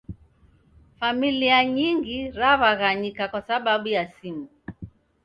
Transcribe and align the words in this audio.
Familia 0.99 1.57
nyingi 1.65 2.31
raw'aghanyika 2.31 3.27
kwa 3.27 3.41
sababu 3.41 3.87
ya 3.87 4.03
simu 4.11 4.47